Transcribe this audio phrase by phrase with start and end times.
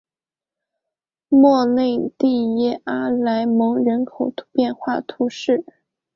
[1.29, 5.63] 莫内蒂耶阿莱蒙人口变化图示